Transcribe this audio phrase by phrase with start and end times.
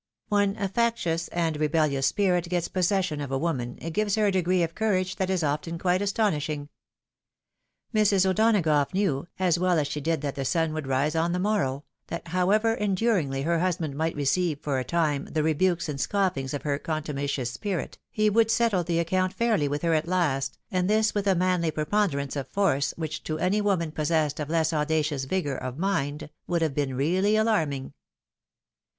[0.29, 4.31] When a factious and rebellious spirit gets possession of a woman, it gives her a
[4.31, 6.69] degree of coiirage that is often quite astonishing.
[7.93, 8.27] Mrs.
[8.27, 11.83] O'Donagough knew, as well as she did that the sun would rise on the morrow,
[12.07, 16.63] that however enduringly her husband might receive for a time, the rebukes and scoiRngs of
[16.63, 21.13] her contumacious spirit, he would settle the account fairly with her at last, and this
[21.13, 25.55] with a manly preponderance of force, which to any woman possessed of less audacious vigour
[25.57, 27.93] of mind, would have been really alarming.